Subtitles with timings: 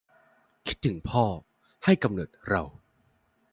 [0.67, 1.23] คิดถึงพ่อ
[1.85, 2.63] ให้กำเนิดเรา